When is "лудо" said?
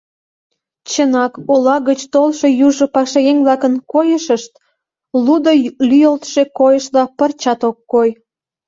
5.25-5.51